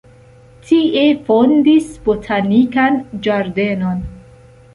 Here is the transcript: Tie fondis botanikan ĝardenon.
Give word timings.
Tie 0.69 1.03
fondis 1.27 1.91
botanikan 2.07 2.99
ĝardenon. 3.29 4.03